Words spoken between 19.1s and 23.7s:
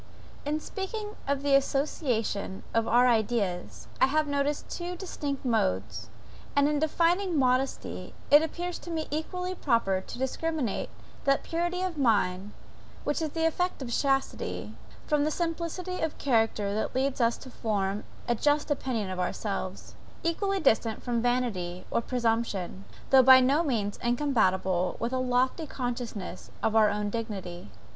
of ourselves, equally distant from vanity or presumption, though by no